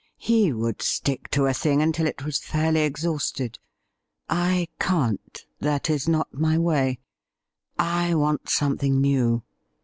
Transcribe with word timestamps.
He 0.17 0.51
would 0.51 0.81
stick 0.81 1.29
to 1.29 1.45
a 1.45 1.53
thing 1.53 1.79
until 1.79 2.07
it 2.07 2.25
was 2.25 2.39
fairly 2.39 2.79
ex 2.79 3.03
hausted. 3.03 3.59
I 4.27 4.67
can't; 4.79 5.45
that 5.59 5.91
is 5.91 6.09
not 6.09 6.33
my 6.33 6.57
way. 6.57 6.97
I 7.77 8.15
want 8.15 8.49
something 8.49 8.99
new. 8.99 9.43